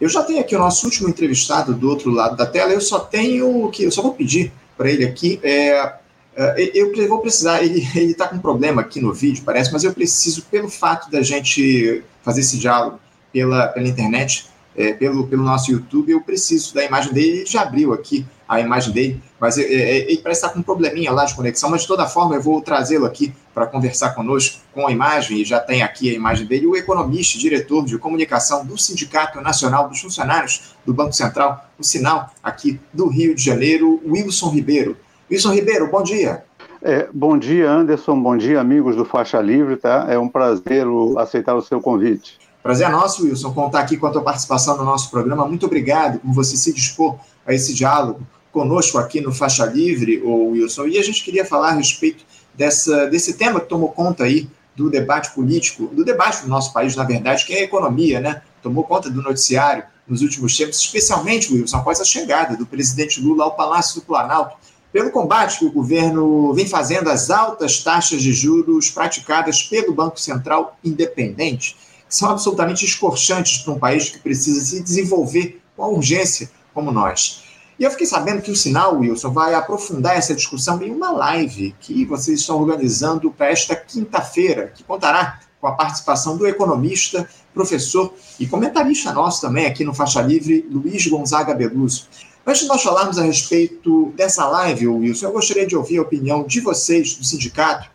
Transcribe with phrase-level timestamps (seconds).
[0.00, 3.00] Eu já tenho aqui o nosso último entrevistado do outro lado da tela, eu só
[3.00, 5.92] tenho que, eu só vou pedir para ele aqui, é,
[6.34, 7.80] é, eu vou precisar, ele
[8.10, 12.02] está com um problema aqui no vídeo, parece, mas eu preciso, pelo fato da gente
[12.22, 12.98] fazer esse diálogo
[13.30, 17.62] pela, pela internet, é, pelo, pelo nosso YouTube, eu preciso da imagem dele, ele já
[17.62, 21.26] abriu aqui a imagem dele, mas é, é, ele parece estar com um probleminha lá
[21.26, 24.92] de conexão, mas de toda forma eu vou trazê-lo aqui para conversar conosco com a
[24.92, 28.78] imagem, e já tem aqui a imagem dele, o economista e diretor de comunicação do
[28.78, 34.50] Sindicato Nacional dos Funcionários do Banco Central, o Sinal, aqui do Rio de Janeiro, Wilson
[34.50, 34.96] Ribeiro.
[35.30, 36.44] Wilson Ribeiro, bom dia.
[36.82, 38.18] É, bom dia, Anderson.
[38.20, 39.76] Bom dia, amigos do Faixa Livre.
[39.76, 40.06] Tá?
[40.08, 40.86] É um prazer
[41.18, 42.38] aceitar o seu convite.
[42.62, 45.46] Prazer é nosso, Wilson, contar aqui com a tua participação no nosso programa.
[45.46, 48.20] Muito obrigado por você se dispor a esse diálogo
[48.52, 50.86] conosco aqui no Faixa Livre, o Wilson.
[50.86, 52.24] E a gente queria falar a respeito
[52.54, 54.48] dessa, desse tema que tomou conta aí
[54.80, 58.40] do debate político, do debate do nosso país, na verdade, que é a economia, né?
[58.62, 63.44] Tomou conta do noticiário nos últimos tempos, especialmente, Wilson, após a chegada do presidente Lula
[63.44, 64.56] ao Palácio do Planalto,
[64.90, 70.18] pelo combate que o governo vem fazendo às altas taxas de juros praticadas pelo Banco
[70.18, 71.76] Central Independente,
[72.08, 77.42] que são absolutamente escorchantes para um país que precisa se desenvolver com urgência como nós.
[77.80, 81.74] E eu fiquei sabendo que o Sinal, Wilson, vai aprofundar essa discussão em uma live
[81.80, 88.12] que vocês estão organizando para esta quinta-feira, que contará com a participação do economista, professor
[88.38, 92.06] e comentarista nosso também aqui no Faixa Livre, Luiz Gonzaga Beluso.
[92.46, 96.44] Antes de nós falarmos a respeito dessa live, Wilson, eu gostaria de ouvir a opinião
[96.44, 97.90] de vocês, do sindicato,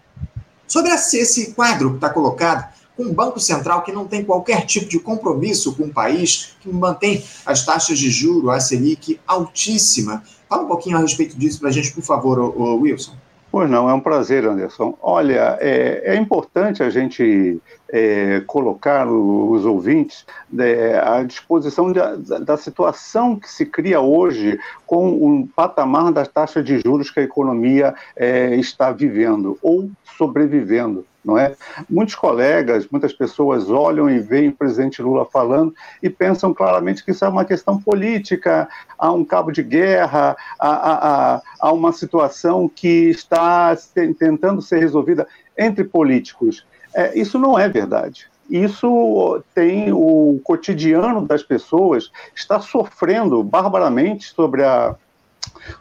[0.68, 4.88] sobre esse quadro que está colocado com um Banco Central que não tem qualquer tipo
[4.88, 10.24] de compromisso com o país, que mantém as taxas de juro, a Selic, altíssima.
[10.50, 12.40] Fala um pouquinho a respeito disso para a gente, por favor,
[12.82, 13.14] Wilson.
[13.52, 14.98] Pois não, é um prazer, Anderson.
[15.02, 20.26] Olha, é, é importante a gente é, colocar os ouvintes
[20.60, 26.80] é, à disposição da, situação que se cria hoje com o patamar das taxas de
[26.80, 31.56] juros que a economia é, está vivendo ou sobrevivendo não é?
[31.90, 37.12] Muitos colegas, muitas pessoas olham e veem o presidente Lula falando e pensam claramente que
[37.12, 42.70] isso é uma questão política, há um cabo de guerra, há, há, há uma situação
[42.70, 43.76] que está
[44.20, 45.28] tentando ser resolvida
[45.58, 46.66] entre políticos.
[46.94, 48.28] É, isso não é verdade.
[48.50, 54.96] Isso tem o cotidiano das pessoas está sofrendo barbaramente sobre a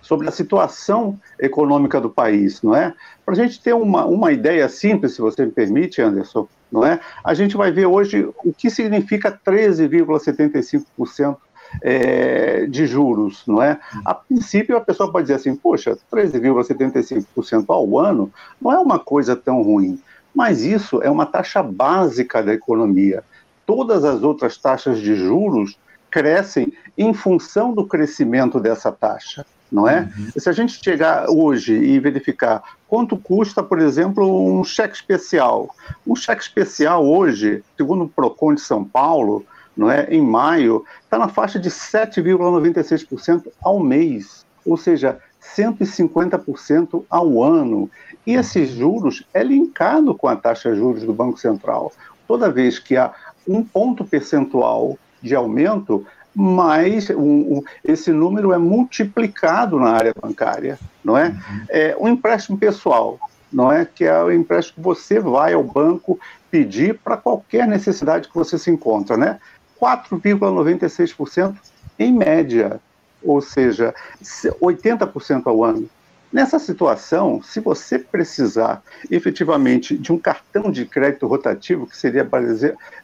[0.01, 2.95] sobre a situação econômica do país, não é?
[3.25, 7.01] Para a gente ter uma, uma ideia simples, se você me permite, Anderson, não é?
[7.23, 11.37] A gente vai ver hoje o que significa 13,75%
[11.83, 13.79] é, de juros, não é?
[14.05, 19.35] A princípio, a pessoa pode dizer assim, poxa, 13,75% ao ano não é uma coisa
[19.35, 20.01] tão ruim,
[20.35, 23.23] mas isso é uma taxa básica da economia.
[23.67, 25.79] Todas as outras taxas de juros
[26.15, 30.09] crescem em função do crescimento dessa taxa não é?
[30.17, 30.29] Uhum.
[30.37, 35.75] Se a gente chegar hoje e verificar quanto custa, por exemplo, um cheque especial.
[36.07, 39.45] Um cheque especial hoje, segundo o Procon de São Paulo,
[39.77, 45.19] não é, em maio, está na faixa de 7,96% ao mês, ou seja,
[45.57, 47.91] 150% ao ano.
[48.25, 51.91] E esses juros é linkado com a taxa de juros do Banco Central.
[52.29, 53.13] Toda vez que há
[53.49, 60.79] um ponto percentual de aumento, mas um, um, esse número é multiplicado na área bancária,
[61.03, 61.35] não é?
[61.69, 61.97] É?
[61.99, 63.19] Um empréstimo pessoal,
[63.53, 63.85] não é?
[63.87, 66.19] Que é o empréstimo que você vai ao banco
[66.51, 69.41] pedir para qualquer necessidade que você se encontra, né?
[69.81, 71.55] 4,96%
[71.99, 72.81] em média,
[73.23, 75.89] ou seja, 80% ao ano.
[76.35, 82.29] Nessa situação, se você precisar efetivamente de um cartão de crédito rotativo, que seria,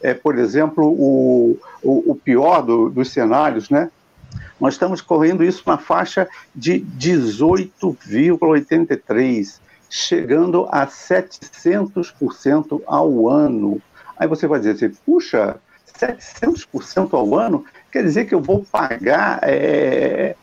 [0.03, 3.89] é, por exemplo, o, o, pior do, dos cenários, né?
[4.61, 13.81] nós estamos correndo isso na faixa de 18,83%, chegando a 700% ao ano.
[14.19, 15.55] Aí você vai dizer assim, puxa,
[15.97, 17.65] 700% ao ano?
[17.93, 20.35] Quer dizer que eu vou pagar é, é,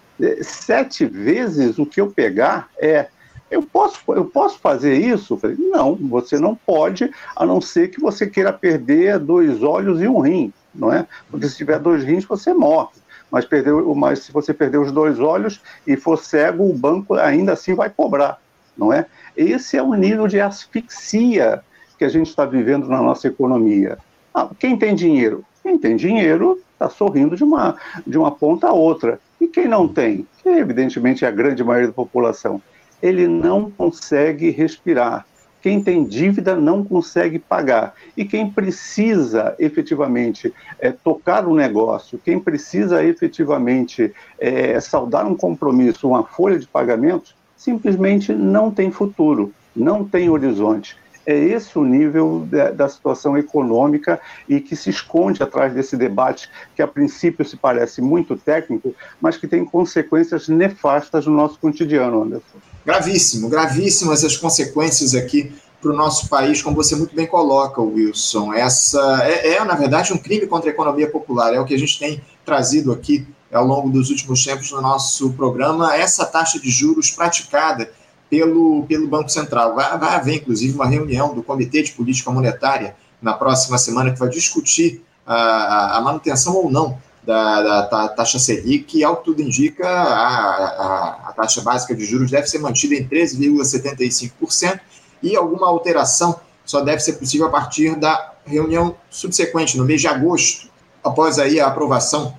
[0.42, 3.08] sete vezes o que eu pegar é.
[3.50, 5.38] Eu posso, eu posso fazer isso?
[5.38, 10.08] Falei, não, você não pode, a não ser que você queira perder dois olhos e
[10.08, 11.08] um rim, não é?
[11.32, 12.90] Porque se tiver dois rins, você morre.
[13.32, 17.54] Mas, perdeu, mas se você perder os dois olhos e for cego, o banco ainda
[17.54, 18.38] assim vai cobrar,
[18.78, 19.06] não é?
[19.36, 21.62] Esse é o nível de asfixia
[21.98, 23.98] que a gente está vivendo na nossa economia.
[24.34, 25.44] Ah, quem tem dinheiro?
[25.64, 27.76] Quem tem dinheiro está sorrindo de uma,
[28.06, 29.20] de uma ponta a outra.
[29.40, 32.62] E quem não tem, que evidentemente é a grande maioria da população,
[33.02, 35.26] ele não consegue respirar.
[35.62, 37.94] quem tem dívida não consegue pagar.
[38.16, 46.08] E quem precisa efetivamente é, tocar um negócio, quem precisa efetivamente é, saldar um compromisso,
[46.08, 50.96] uma folha de pagamentos, simplesmente não tem futuro, não tem horizonte.
[51.28, 56.50] É esse o nível da, da, situação econômica e que se esconde atrás desse debate
[56.74, 62.24] que, a princípio, se parece muito técnico, mas que tem consequências nefastas no nosso cotidiano,
[62.24, 62.58] Anderson.
[62.86, 68.54] Gravíssimo, gravíssimas as consequências aqui para o nosso país, como você muito bem coloca, Wilson.
[68.54, 71.80] Essa é, é, na verdade, um crime contra a economia popular, é o que a
[71.80, 76.70] gente tem trazido aqui ao longo dos últimos tempos no nosso programa, essa taxa de
[76.70, 77.92] juros praticada
[78.30, 79.76] pelo, pelo Banco Central.
[79.76, 84.20] Vai, vai haver, inclusive, uma reunião do Comitê de Política Monetária na próxima semana que
[84.20, 89.42] vai discutir a, a manutenção ou não da, da, taxa Selic, que, ao que tudo
[89.42, 94.80] indica, a, a, a taxa básica de juros deve ser mantida em 13,75%
[95.22, 100.08] e alguma alteração só deve ser possível a partir da reunião subsequente, no mês de
[100.08, 100.70] agosto,
[101.04, 102.38] após aí a aprovação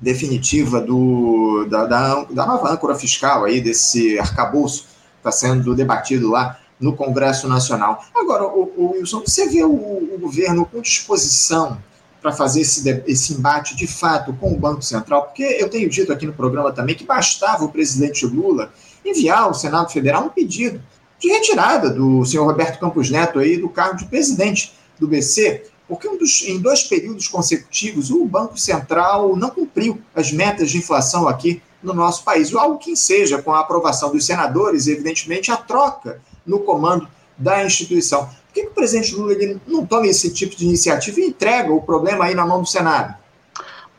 [0.00, 4.86] definitiva do, da, da, da nova âncora fiscal, aí, desse arcabouço
[5.24, 8.04] está sendo debatido lá no Congresso Nacional.
[8.14, 11.78] Agora, o, o Wilson, você vê o, o governo com disposição
[12.20, 15.24] para fazer esse, esse embate de fato com o Banco Central?
[15.24, 18.72] Porque eu tenho dito aqui no programa também que bastava o presidente Lula
[19.04, 20.80] enviar ao Senado Federal um pedido
[21.18, 26.08] de retirada do senhor Roberto Campos Neto aí do cargo de presidente do BC, porque
[26.08, 31.28] um dos, em dois períodos consecutivos o Banco Central não cumpriu as metas de inflação
[31.28, 32.52] aqui no nosso país.
[32.54, 38.26] Algo que seja com a aprovação dos senadores, evidentemente, a troca no comando da instituição.
[38.26, 39.34] Por que, que o presidente Lula
[39.66, 43.14] não toma esse tipo de iniciativa e entrega o problema aí na mão do Senado?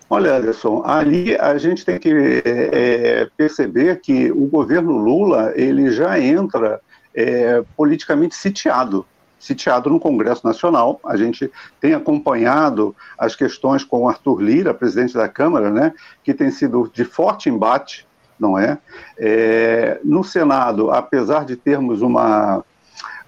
[0.09, 6.19] Olha, Anderson, ali a gente tem que é, perceber que o governo Lula ele já
[6.19, 6.79] entra
[7.13, 9.05] é, politicamente sitiado
[9.39, 10.99] sitiado no Congresso Nacional.
[11.05, 15.93] A gente tem acompanhado as questões com o Arthur Lira, presidente da Câmara, né,
[16.23, 18.07] que tem sido de forte embate,
[18.39, 18.77] não é?
[19.17, 22.63] é no Senado, apesar de termos uma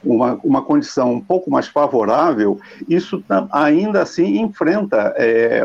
[0.04, 5.64] uma, uma condição um pouco mais favorável, isso ainda assim enfrenta é,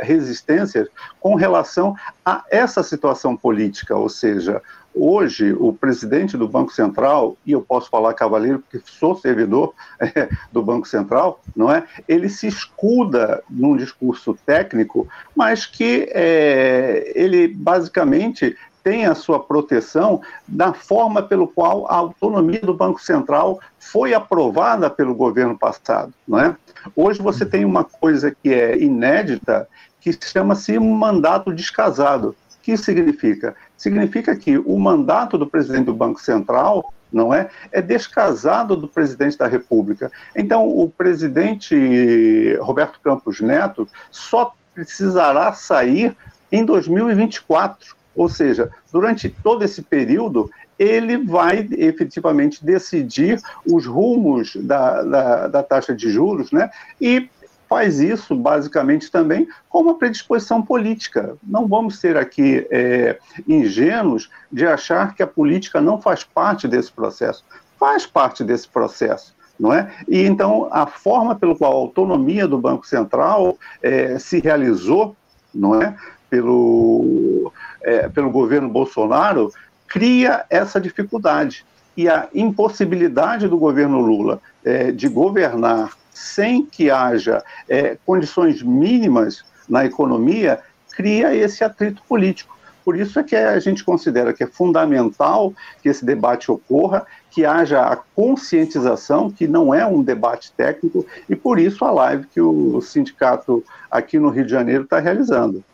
[0.00, 0.88] resistências
[1.20, 1.94] com relação
[2.24, 4.62] a essa situação política, ou seja,
[4.94, 10.28] Hoje, o presidente do Banco Central, e eu posso falar cavaleiro porque sou servidor é,
[10.52, 11.84] do Banco Central, não é?
[12.06, 20.20] Ele se escuda num discurso técnico, mas que é, ele basicamente tem a sua proteção
[20.46, 26.38] da forma pelo qual a autonomia do Banco Central foi aprovada pelo governo passado, não
[26.38, 26.54] é?
[26.94, 29.66] Hoje você tem uma coisa que é inédita,
[30.00, 33.54] que chama-se mandato descasado que significa?
[33.76, 39.36] Significa que o mandato do presidente do Banco Central, não é, é descasado do presidente
[39.36, 40.10] da República.
[40.34, 46.16] Então, o presidente Roberto Campos Neto só precisará sair
[46.50, 47.94] em 2024.
[48.16, 55.62] Ou seja, durante todo esse período, ele vai efetivamente decidir os rumos da, da, da,
[55.62, 56.70] taxa de juros, né?
[57.00, 57.28] E
[57.74, 61.36] faz isso basicamente também com uma predisposição política.
[61.42, 63.18] Não vamos ser aqui é,
[63.48, 67.44] ingênuos de achar que a política não faz parte desse processo.
[67.76, 69.34] Faz parte desse processo.
[69.58, 69.92] Não é?
[70.06, 75.16] E então a forma pelo qual a autonomia do Banco Central é, se realizou,
[75.52, 75.96] não é,
[76.30, 79.50] pelo, é, pelo governo Bolsonaro
[79.88, 87.42] cria essa dificuldade e a impossibilidade do governo Lula é, de governar sem que haja
[87.68, 90.60] é, condições mínimas na economia,
[90.96, 92.54] cria esse atrito político.
[92.84, 97.44] Por isso é que a gente considera que é fundamental que esse debate ocorra, que
[97.44, 102.40] haja a conscientização, que não é um debate técnico, e por isso a live que
[102.40, 105.64] o sindicato aqui no Rio de Janeiro está realizando.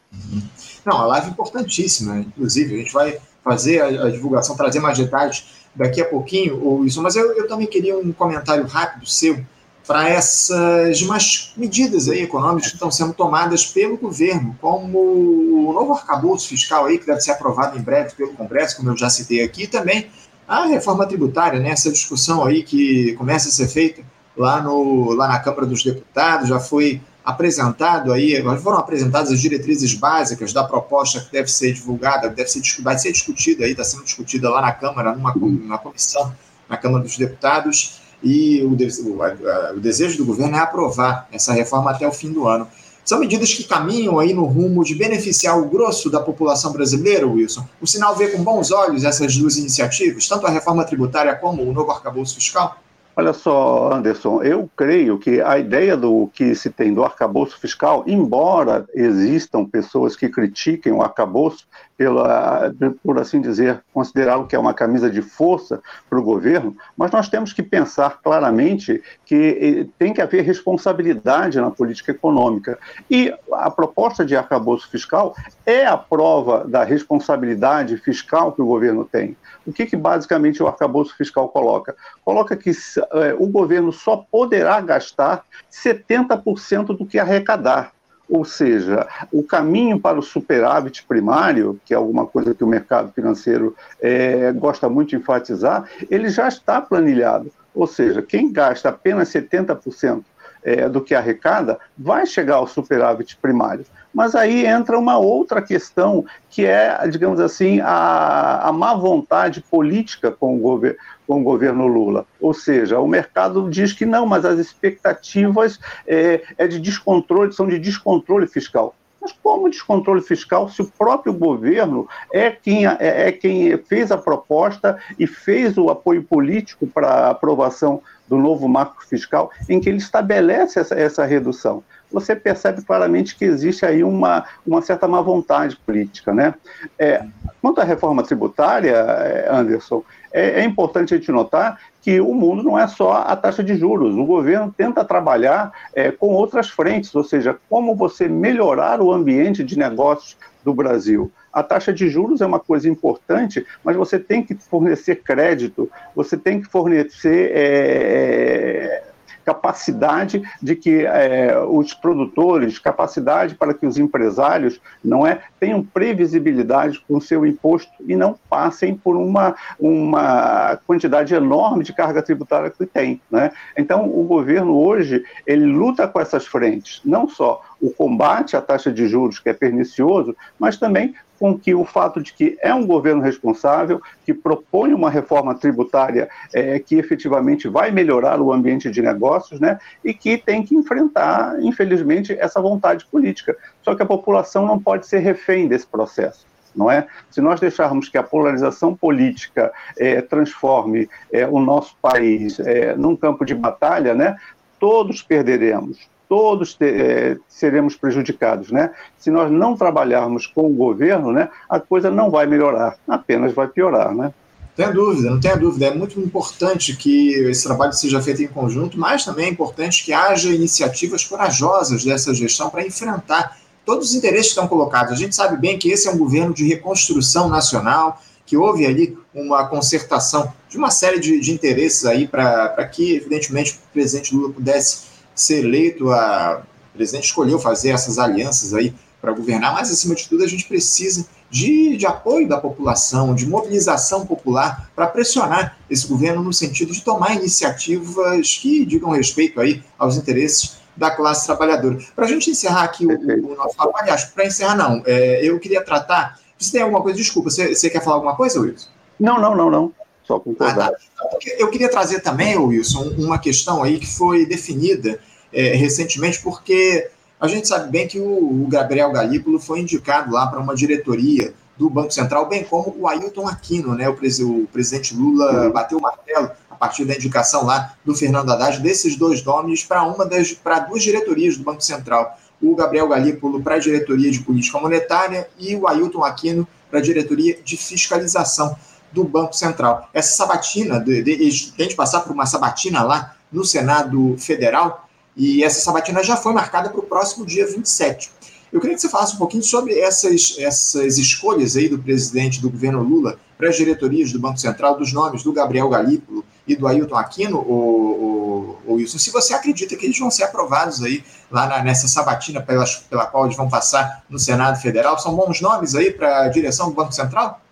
[0.86, 4.96] Não, a live é importantíssima, inclusive, a gente vai fazer a, a divulgação, trazer mais
[4.96, 9.44] detalhes daqui a pouquinho, ou isso, mas eu, eu também queria um comentário rápido seu
[9.86, 15.94] para essas demais medidas aí econômicas que estão sendo tomadas pelo governo, como o novo
[15.94, 19.42] arcabouço fiscal aí, que deve ser aprovado em breve pelo Congresso, como eu já citei
[19.42, 20.10] aqui, também
[20.46, 24.02] a reforma tributária, né, essa discussão aí que começa a ser feita
[24.36, 29.94] lá, no, lá na Câmara dos Deputados, já foi apresentado aí, foram apresentadas as diretrizes
[29.94, 34.04] básicas da proposta que deve ser divulgada, deve ser, vai ser discutida aí, está sendo
[34.04, 36.34] discutida lá na Câmara, numa, numa comissão
[36.68, 41.90] na Câmara dos Deputados, e o, o, o desejo do governo é aprovar essa reforma
[41.90, 42.68] até o fim do ano.
[43.04, 47.66] São medidas que caminham aí no rumo de beneficiar o grosso da população brasileira, Wilson.
[47.80, 51.72] O sinal vê com bons olhos essas duas iniciativas, tanto a reforma tributária como o
[51.72, 52.76] novo arcabouço fiscal?
[53.16, 58.04] Olha só, Anderson, eu creio que a ideia do que se tem do arcabouço fiscal,
[58.06, 61.66] embora existam pessoas que critiquem o arcabouço,
[62.00, 62.72] pela,
[63.04, 67.28] por assim dizer, considerá-lo que é uma camisa de força para o governo, mas nós
[67.28, 72.78] temos que pensar claramente que eh, tem que haver responsabilidade na política econômica.
[73.10, 79.04] E a proposta de arcabouço fiscal é a prova da responsabilidade fiscal que o governo
[79.04, 79.36] tem.
[79.66, 81.94] O que, que basicamente o arcabouço fiscal coloca?
[82.24, 87.92] Coloca que é, o governo só poderá gastar 70% do que arrecadar.
[88.30, 93.12] Ou seja, o caminho para o superávit primário, que é alguma coisa que o mercado
[93.12, 97.50] financeiro é, gosta muito de enfatizar, ele já está planilhado.
[97.74, 100.22] Ou seja, quem gasta apenas 70%
[100.62, 103.84] é, do que arrecada vai chegar ao superávit primário.
[104.12, 110.32] Mas aí entra uma outra questão, que é, digamos assim, a, a má vontade política
[110.32, 112.26] com o, gover com o governo Lula.
[112.40, 117.68] Ou seja, o mercado diz que não, mas as expectativas é, é de descontrole, são
[117.68, 118.96] de descontrole fiscal.
[119.20, 124.18] Mas como descontrole fiscal se o próprio governo é quem, é, é quem fez a
[124.18, 129.90] proposta e fez o apoio político para a aprovação do novo marco fiscal, em que
[129.90, 131.82] ele estabelece essa, essa redução?
[132.12, 136.34] você percebe claramente que existe aí uma, uma certa má vontade política.
[136.34, 136.54] Né?
[136.98, 137.24] É,
[137.62, 142.62] quanto à reforma tributária, é, Anderson, é, é, importante a gente notar que o mundo
[142.62, 144.14] não é só a taxa de juros.
[144.16, 149.62] O governo tenta trabalhar é, com outras frentes, ou seja, como você melhorar o ambiente
[149.62, 151.30] de negócios do Brasil.
[151.52, 156.36] A taxa de juros é uma coisa importante, mas você tem que fornecer crédito, você
[156.36, 159.02] tem que fornecer é,
[159.44, 167.02] capacidade de que é, os produtores, capacidade para que os empresários não é tenham previsibilidade
[167.06, 172.70] com o seu imposto e não passem por uma, uma quantidade enorme de carga tributária
[172.70, 173.20] que tem.
[173.30, 173.52] Né?
[173.76, 178.92] Então, o governo hoje ele luta com essas frentes, não só o combate à taxa
[178.92, 182.86] de juros, que é pernicioso, mas também com que o fato de que é um
[182.86, 189.00] governo responsável, que propõe uma reforma tributária é, que efetivamente vai melhorar o ambiente de
[189.00, 193.56] negócios, né, e que tem que enfrentar, infelizmente, essa vontade política.
[193.82, 197.08] Só que a população não pode ser refém desse processo não é?
[197.28, 203.16] Se nós deixarmos que a polarização política é, transforme é, o nosso país é, num
[203.16, 204.36] campo de batalha, né,
[204.78, 208.92] todos perderemos todos é, seremos prejudicados, né?
[209.18, 213.66] Se nós não trabalharmos com o governo, né, a coisa não vai melhorar, apenas vai
[213.66, 214.32] piorar, né?
[214.76, 215.86] Tem dúvida, não tenha dúvida.
[215.86, 220.12] É muito importante que esse trabalho seja feito em conjunto, mas também é importante que
[220.12, 225.12] haja iniciativas corajosas dessa gestão para enfrentar todos os interesses que estão colocados.
[225.12, 229.18] A gente sabe bem que esse é um governo de reconstrução nacional, que houve ali
[229.34, 234.52] uma concertação de uma série de, de interesses aí para que, evidentemente, o presidente Lula
[234.52, 235.09] pudesse
[235.42, 240.28] ser eleito, a o presidente escolheu fazer essas alianças aí para governar, mas acima de
[240.28, 246.06] tudo a gente precisa de, de apoio da população, de mobilização popular para pressionar esse
[246.06, 251.98] governo no sentido de tomar iniciativas que digam respeito aí aos interesses da classe trabalhadora.
[252.14, 255.58] Para a gente encerrar aqui o, o nosso papo, aliás, para encerrar não, é, eu
[255.58, 256.38] queria tratar.
[256.58, 257.18] Você tem alguma coisa?
[257.18, 258.88] Desculpa, você, você quer falar alguma coisa, Wilson?
[259.18, 259.92] Não, não, não, não.
[260.24, 260.92] Só concordar.
[261.18, 261.38] Ah, tá.
[261.58, 265.18] Eu queria trazer também, Wilson, uma questão aí que foi definida
[265.52, 267.08] é, recentemente, porque
[267.40, 271.54] a gente sabe bem que o, o Gabriel Galípolo foi indicado lá para uma diretoria
[271.80, 274.06] do Banco Central, bem como o Ailton Aquino, né?
[274.08, 278.50] O, pres, o presidente Lula bateu o martelo a partir da indicação lá do Fernando
[278.50, 282.38] Haddad desses dois nomes para uma das para duas diretorias do Banco Central.
[282.60, 287.02] O Gabriel Galípolo para a diretoria de política monetária e o Ailton Aquino para a
[287.02, 288.76] diretoria de fiscalização
[289.10, 290.08] do Banco Central.
[290.12, 295.08] Essa sabatina, de, de, eles têm de passar por uma sabatina lá no Senado Federal,
[295.40, 298.30] e essa sabatina já foi marcada para o próximo dia 27.
[298.70, 302.68] Eu queria que você falasse um pouquinho sobre essas, essas escolhas aí do presidente do
[302.68, 306.86] governo Lula para as diretorias do Banco Central, dos nomes do Gabriel Galípolo e do
[306.86, 309.16] Ailton Aquino, o, o, Wilson.
[309.16, 313.24] Se você acredita que eles vão ser aprovados aí lá na, nessa sabatina pela, pela
[313.24, 316.94] qual eles vão passar no Senado Federal, são bons nomes aí para a direção do
[316.94, 317.62] Banco Central?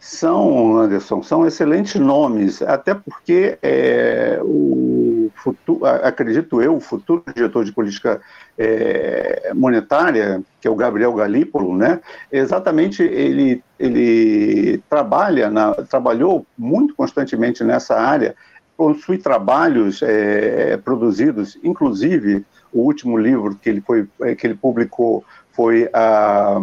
[0.00, 7.64] São, Anderson, são excelentes nomes, até porque é, o futuro, acredito eu, o futuro diretor
[7.64, 8.20] de política
[8.56, 16.94] é, monetária, que é o Gabriel Galípolo, né, exatamente ele, ele trabalha, na, trabalhou muito
[16.94, 18.34] constantemente nessa área,
[18.76, 25.88] possui trabalhos é, produzidos, inclusive o último livro que ele, foi, que ele publicou foi
[25.92, 26.60] a,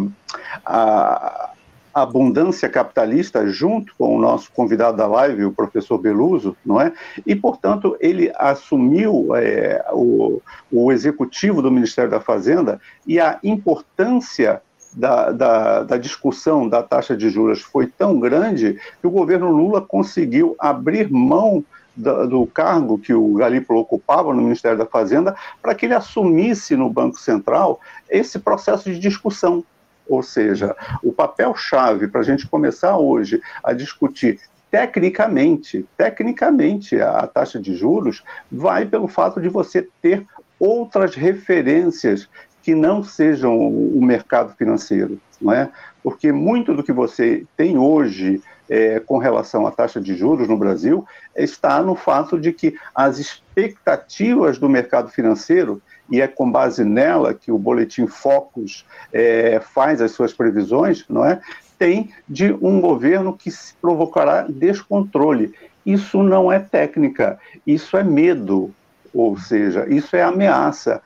[0.65, 1.49] a
[1.95, 6.91] abundância capitalista junto com o nosso convidado da live, o professor Beluso, não é?
[7.25, 14.61] E, portanto, ele assumiu é, o, o executivo do Ministério da Fazenda e a importância
[14.93, 19.81] da, da, da, discussão da taxa de juros foi tão grande que o governo Lula
[19.81, 21.63] conseguiu abrir mão
[21.95, 26.75] do, do cargo que o Galípolo ocupava no Ministério da Fazenda para que ele assumisse
[26.75, 29.63] no Banco Central esse processo de discussão.
[30.07, 37.59] Ou seja, o papel-chave para a gente começar hoje a discutir tecnicamente, tecnicamente a taxa
[37.59, 40.25] de juros vai pelo fato de você ter
[40.59, 42.27] outras referências
[42.61, 45.69] que não sejam o mercado financeiro, não é?
[46.03, 50.57] Porque muito do que você tem hoje é, com relação à taxa de juros no
[50.57, 56.83] Brasil está no fato de que as expectativas do mercado financeiro e é com base
[56.83, 61.39] nela que o boletim Focus é, faz as suas previsões, não é?
[61.77, 63.49] Tem de um governo que
[63.81, 65.53] provocará descontrole.
[65.85, 68.73] Isso não é técnica, isso é medo,
[69.13, 71.01] ou seja, isso é ameaça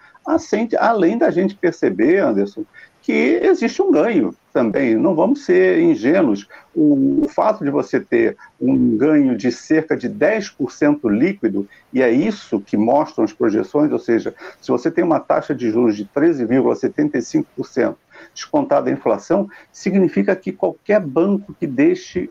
[0.79, 2.63] além da gente perceber, Anderson,
[3.01, 4.95] que existe um ganho também.
[4.95, 6.47] Não vamos ser ingênuos.
[6.75, 12.59] O, fato de você ter um ganho de cerca de 10% líquido, e é isso
[12.59, 17.95] que mostram as projeções, ou seja, se você tem uma taxa de juros de 13,75%,
[18.33, 22.29] descontada a inflação, significa que qualquer banco que deixe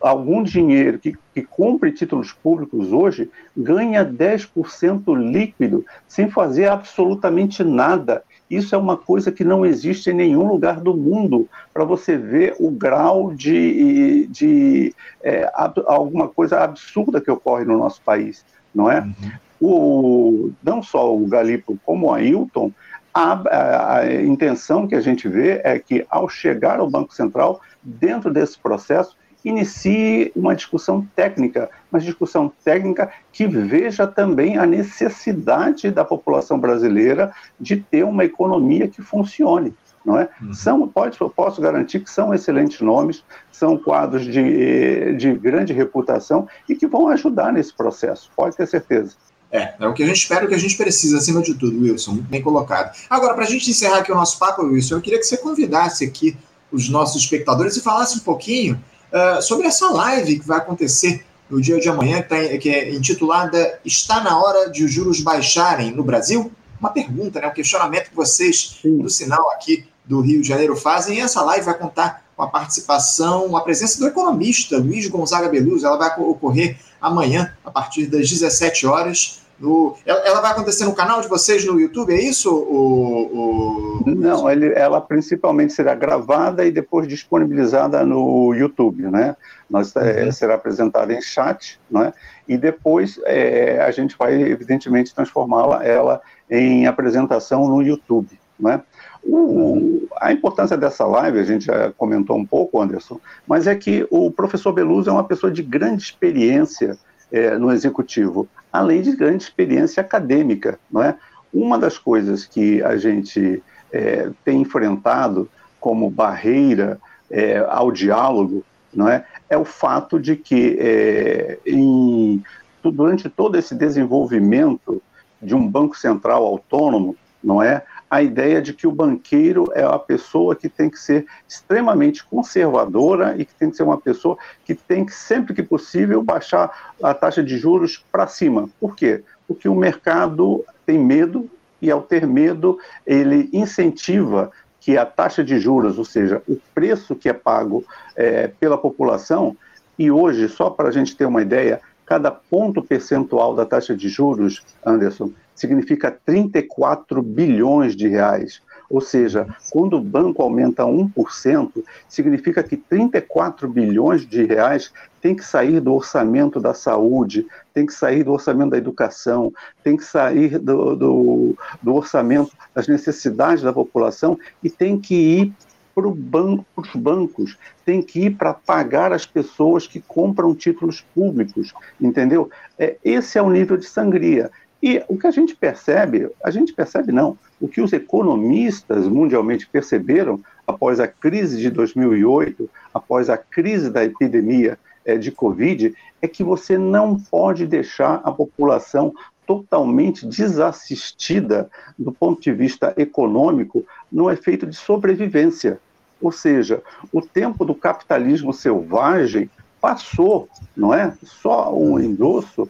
[0.00, 8.22] algum dinheiro, que, que compre títulos públicos hoje, ganha 10% líquido, sem fazer absolutamente nada.
[8.54, 12.54] Isso é uma coisa que não existe em nenhum lugar do mundo, para você ver
[12.58, 15.50] o grau de, de é,
[15.86, 18.44] alguma coisa absurda que ocorre no nosso país,
[18.74, 19.00] não é?
[19.00, 19.32] Uhum.
[19.60, 22.70] O, não só o Galipo como o Ailton
[23.14, 27.60] a, a, a, intenção que a gente vê é que, ao chegar ao Banco Central,
[27.80, 35.90] dentro desse processo, inicie uma discussão técnica, uma discussão técnica que veja também a necessidade
[35.90, 39.74] da população brasileira de ter uma economia que funcione.
[40.04, 40.28] Não é?
[40.42, 40.52] Uhum.
[40.52, 46.74] São, pode, posso garantir que são excelentes nomes, são quadros de, de grande reputação e
[46.74, 49.16] que vão ajudar nesse processo, pode ter certeza.
[49.50, 51.80] É, é o que a gente espera, o que a gente precisa, acima de tudo,
[51.80, 52.94] Wilson, muito bem colocado.
[53.08, 56.04] Agora, para a gente encerrar aqui o nosso papo, Wilson, eu queria que você convidasse
[56.04, 56.36] aqui
[56.70, 58.78] os nossos espectadores e falasse um pouquinho
[59.14, 62.90] uh, sobre essa live que vai acontecer no dia de amanhã, que, tá, que é
[62.90, 66.50] intitulada Está na hora de os juros baixarem no Brasil?
[66.80, 71.16] Uma pergunta, né, um questionamento que vocês, no sinal aqui do Rio de Janeiro, fazem.
[71.16, 75.86] E essa live vai contar com a participação, a presença do economista Luiz Gonzaga Beluso.
[75.86, 81.20] Ela vai ocorrer amanhã, a partir das 17 horas, no, ela vai acontecer no canal
[81.20, 82.52] de vocês no YouTube, é isso?
[82.52, 84.10] O, o...
[84.10, 89.36] Não, ele, ela principalmente será gravada e depois disponibilizada no YouTube, né?
[89.70, 90.32] Nós, é, uhum.
[90.32, 92.12] Será apresentada em chat, né?
[92.48, 98.82] E depois é, a gente vai, evidentemente, transformá-la ela em apresentação no YouTube, né?
[99.22, 104.06] O, a importância dessa live, a gente já comentou um pouco, Anderson, mas é que
[104.10, 106.98] o professor Beluso é uma pessoa de grande experiência
[107.30, 111.16] é, no executivo, além de grande experiência acadêmica, não é?
[111.52, 116.98] Uma das coisas que a gente é, tem enfrentado como barreira
[117.30, 122.42] é, ao diálogo, não é, é o fato de que é, em,
[122.82, 125.02] durante todo esse desenvolvimento
[125.40, 129.98] de um banco central autônomo, não é, a ideia de que o banqueiro é a
[129.98, 134.74] pessoa que tem que ser extremamente conservadora e que tem que ser uma pessoa que
[134.74, 138.68] tem que, sempre que possível, baixar a taxa de juros para cima.
[138.78, 139.24] Por quê?
[139.48, 145.58] Porque o mercado tem medo e, ao ter medo, ele incentiva que a taxa de
[145.58, 149.56] juros, ou seja, o preço que é pago é, pela população,
[149.98, 154.08] e hoje, só para a gente ter uma ideia, cada ponto percentual da taxa de
[154.08, 158.60] juros, Anderson, significa 34 bilhões de reais.
[158.90, 165.44] Ou seja, quando o banco aumenta 1%, significa que 34 bilhões de reais tem que
[165.44, 170.58] sair do orçamento da saúde, tem que sair do orçamento da educação, tem que sair
[170.58, 175.54] do, do, do orçamento das necessidades da população e tem que ir
[175.94, 181.72] para banco, os bancos, tem que ir para pagar as pessoas que compram títulos públicos,
[182.00, 182.50] entendeu?
[182.78, 184.50] É, esse é o nível de sangria.
[184.86, 189.66] E o que a gente percebe, a gente percebe não, o que os economistas mundialmente
[189.66, 196.28] perceberam após a crise de 2008, após a crise da epidemia é, de Covid, é
[196.28, 199.14] que você não pode deixar a população
[199.46, 205.80] totalmente desassistida do ponto de vista econômico no efeito de sobrevivência.
[206.20, 209.48] Ou seja, o tempo do capitalismo selvagem
[209.84, 211.12] passou, não é?
[211.22, 212.66] Só um endosso.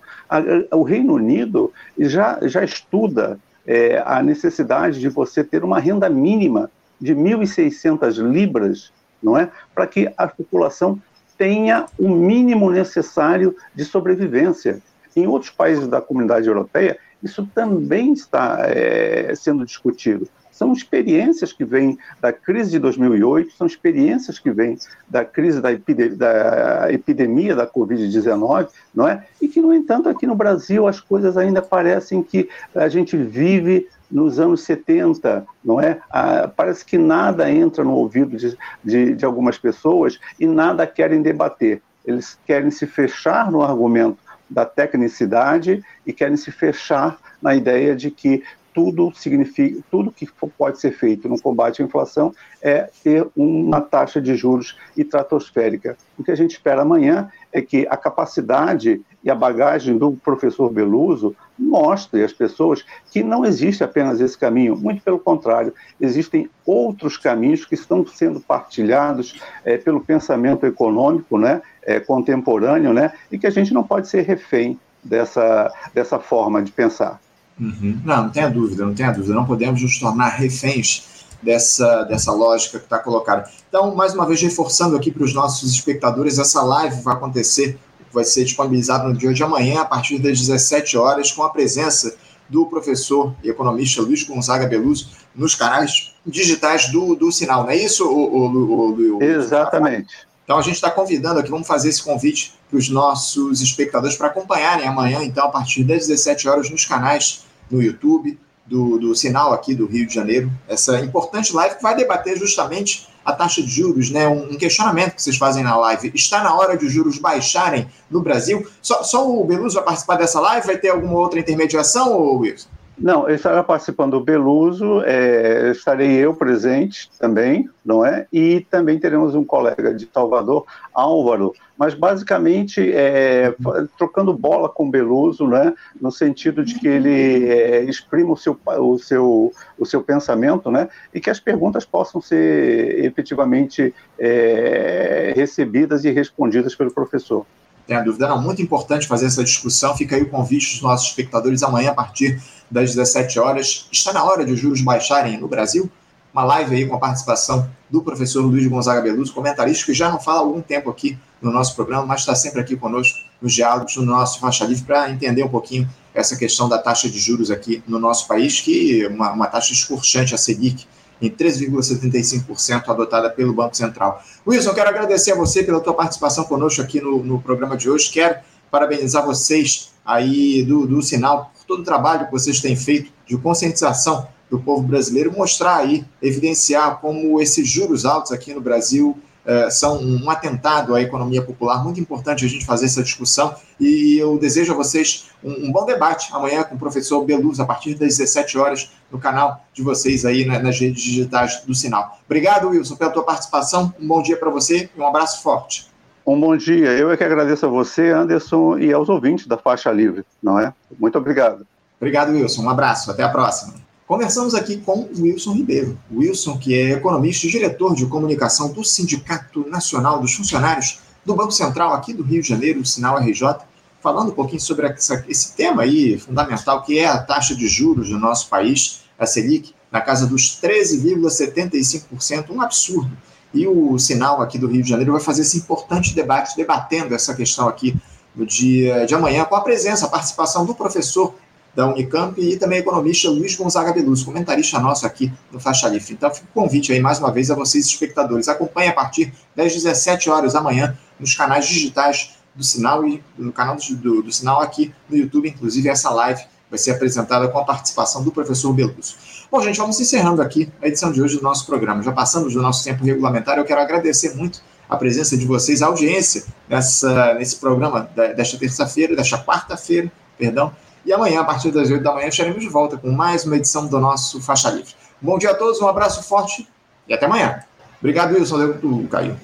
[0.72, 6.68] O Reino Unido já, já estuda é, a necessidade de você ter uma renda mínima
[7.00, 9.48] de 1.600 libras, não é?
[9.72, 11.00] Para que a população
[11.38, 14.82] tenha o mínimo necessário de sobrevivência.
[15.14, 20.28] Em outros países da comunidade europeia, isso também está é, sendo discutido.
[20.54, 25.72] São experiências que vêm da crise de 2008, são experiências que vêm da crise da,
[25.72, 29.26] epidemia da, epidemia da Covid-19, não é?
[29.42, 33.88] E que, no entanto, aqui no Brasil as coisas ainda parecem que a gente vive
[34.08, 35.98] nos anos 70, não é?
[36.08, 41.20] Ah, parece que nada entra no ouvido de, de, de algumas pessoas e nada querem
[41.20, 41.82] debater.
[42.06, 48.08] Eles querem se fechar no argumento da tecnicidade e querem se fechar na ideia de
[48.08, 53.80] que tudo significa, tudo que pode ser feito no combate à inflação é ter uma
[53.80, 55.96] taxa de juros estratosférica.
[56.18, 60.70] O que a gente espera amanhã é que a capacidade e a bagagem do professor
[60.70, 67.16] Beluso mostre às pessoas que não existe apenas esse caminho, muito pelo contrário, existem outros
[67.16, 73.46] caminhos que estão sendo partilhados é, pelo pensamento econômico né, é, contemporâneo, né, e que
[73.46, 77.20] a gente não pode ser refém dessa, dessa forma de pensar.
[77.58, 78.00] Uhum.
[78.04, 79.34] Não, não tenha dúvida, não tenha dúvida.
[79.34, 81.04] Não podemos nos tornar reféns
[81.42, 83.48] dessa, dessa lógica que está colocada.
[83.68, 87.78] Então, mais uma vez, reforçando aqui para os nossos espectadores, essa live vai acontecer,
[88.12, 92.16] vai ser disponibilizada no dia de amanhã, a partir das 17 horas, com a presença
[92.48, 97.76] do professor e economista Luiz Gonzaga Beluso nos canais digitais do, do Sinal, não é
[97.76, 100.14] isso, o, o, o, Exatamente.
[100.44, 104.28] Então a gente está convidando aqui, vamos fazer esse convite para os nossos espectadores para
[104.28, 109.52] acompanharem amanhã, então, a partir das 17 horas, nos canais no YouTube, do, do Sinal
[109.52, 113.68] aqui do Rio de Janeiro, essa importante live que vai debater justamente a taxa de
[113.68, 114.28] juros, né?
[114.28, 116.12] Um, um, questionamento que vocês fazem na live.
[116.14, 118.66] Está na hora de os juros baixarem no Brasil?
[118.82, 120.66] Só, só o Beluso vai participar dessa live?
[120.66, 122.68] Vai ter alguma outra intermediação, Wilson?
[122.96, 128.26] Não, estará participando o Beluso, é, estarei eu presente também, não é?
[128.32, 133.52] E também teremos um colega de Salvador, Álvaro, mas basicamente é,
[133.98, 135.74] trocando bola com o Beluso, né?
[136.00, 140.88] No sentido de que ele é, exprima o seu, o, seu, o seu pensamento, né?
[141.12, 147.44] E que as perguntas possam ser efetivamente é, recebidas e respondidas pelo professor
[147.86, 148.28] tenha dúvida.
[148.28, 149.96] Não, muito importante fazer essa discussão.
[149.96, 152.40] Fica aí o convite dos nossos espectadores amanhã, a partir
[152.74, 153.88] das 17 horas.
[153.92, 155.88] Está na hora de os juros baixarem no Brasil?
[156.32, 160.18] Uma live aí com a participação do professor Luiz Gonzaga Beluso, comentarista que já não
[160.18, 163.96] fala há algum tempo aqui no nosso programa, mas está sempre aqui conosco nos diálogos,
[163.96, 167.80] no nosso Faixa Livre, para entender um pouquinho essa questão da taxa de juros aqui
[167.86, 170.84] no nosso país, que é uma, uma taxa escorchante, a Selic,
[171.22, 174.20] em 3,75% adotada pelo Banco Central.
[174.44, 178.10] Wilson, quero agradecer a você pela tua participação conosco aqui no, no programa de hoje.
[178.10, 183.12] Quero parabenizar vocês aí do, do Sinal por todo o trabalho que vocês têm feito
[183.26, 189.16] de conscientização do povo brasileiro, mostrar aí, evidenciar como esses juros altos aqui no Brasil
[189.46, 191.82] é, são um atentado à economia popular.
[191.82, 195.84] Muito importante a gente fazer essa discussão e eu desejo a vocês um, um bom
[195.84, 200.24] debate amanhã com o professor Beluz, a partir das 17 horas, no canal de vocês
[200.24, 202.18] aí nas redes digitais do Sinal.
[202.24, 203.92] Obrigado, Wilson, pela tua participação.
[204.00, 205.93] Um bom dia para você e um abraço forte.
[206.26, 206.92] Um bom dia.
[206.92, 210.72] Eu é que agradeço a você, Anderson, e aos ouvintes da Faixa Livre, não é?
[210.98, 211.66] Muito obrigado.
[211.98, 212.62] Obrigado, Wilson.
[212.62, 213.10] Um abraço.
[213.10, 213.74] Até a próxima.
[214.06, 215.98] Conversamos aqui com Wilson Ribeiro.
[216.10, 221.52] Wilson, que é economista e diretor de comunicação do Sindicato Nacional dos Funcionários do Banco
[221.52, 223.56] Central aqui do Rio de Janeiro, o Sinal RJ,
[224.02, 228.08] falando um pouquinho sobre essa, esse tema aí fundamental, que é a taxa de juros
[228.10, 233.16] do nosso país, a Selic, na casa dos 13,75%, um absurdo.
[233.54, 237.34] E o Sinal aqui do Rio de Janeiro vai fazer esse importante debate, debatendo essa
[237.34, 237.96] questão aqui
[238.34, 241.34] no dia de amanhã, com a presença, a participação do professor
[241.74, 246.12] da Unicamp e também economista Luiz Gonzaga Beluso, comentarista nosso aqui no Faixa Livre.
[246.12, 248.48] Então, fico o convite aí mais uma vez a vocês, espectadores.
[248.48, 253.52] Acompanhe a partir das 17 horas da manhã nos canais digitais do Sinal e no
[253.52, 256.42] canal do, do, do Sinal aqui no YouTube, inclusive essa live
[256.74, 259.14] vai ser apresentada com a participação do professor Beluso.
[259.50, 262.02] Bom, gente, vamos encerrando aqui a edição de hoje do nosso programa.
[262.02, 263.56] Já passamos do nosso tempo regulamentar.
[263.58, 269.14] Eu quero agradecer muito a presença de vocês, a audiência nessa, nesse programa desta terça-feira,
[269.14, 270.74] desta quarta-feira, perdão,
[271.06, 273.86] e amanhã, a partir das 8 da manhã, estaremos de volta com mais uma edição
[273.86, 274.92] do nosso Faixa Livre.
[275.20, 276.66] Bom dia a todos, um abraço forte
[277.06, 277.62] e até amanhã.
[278.00, 278.58] Obrigado, Wilson.
[278.58, 279.36] Deu, caiu.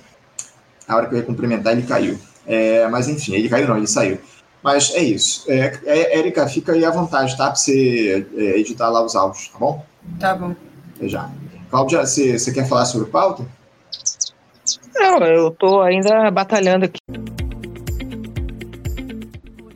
[0.89, 2.19] A hora que eu ia cumprimentar, ele caiu.
[2.47, 4.19] É, mas enfim, ele caiu não, ele saiu.
[4.63, 5.51] Mas é isso.
[5.51, 7.47] É, é, Érica, fica aí à vontade, tá?
[7.47, 9.85] Para você é, editar lá os áudios, tá bom?
[10.19, 10.55] Tá bom.
[10.97, 11.31] Até já.
[11.71, 13.45] Cláudia, você, você quer falar sobre o pauta?
[14.95, 16.99] Não, eu estou ainda batalhando aqui.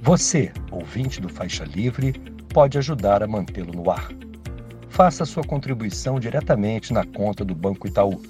[0.00, 2.12] Você, ouvinte do Faixa Livre,
[2.52, 4.10] pode ajudar a mantê-lo no ar.
[4.90, 8.20] Faça sua contribuição diretamente na conta do Banco Itaú,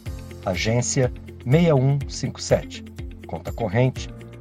[0.47, 1.13] agência
[1.45, 2.85] 6157,
[3.27, 4.09] conta corrente